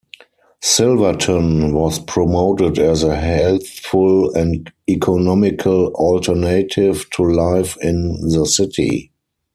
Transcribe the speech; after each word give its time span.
Silverton 0.63 1.73
was 1.75 1.99
promoted 1.99 2.79
as 2.79 3.03
a 3.03 3.15
healthful 3.15 4.33
and 4.33 4.73
economical 4.89 5.89
alternative 5.89 7.07
to 7.11 7.21
life 7.23 7.77
in 7.83 8.13
the 8.29 8.47
city. 8.47 9.11